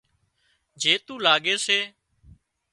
[0.81, 1.79] جيتُو لاڳي سي